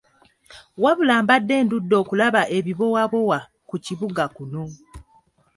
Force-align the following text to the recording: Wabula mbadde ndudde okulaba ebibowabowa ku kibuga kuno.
Wabula 0.83 1.15
mbadde 1.23 1.55
ndudde 1.63 1.95
okulaba 2.01 2.41
ebibowabowa 2.57 3.39
ku 3.69 3.75
kibuga 3.85 4.23
kuno. 4.35 4.63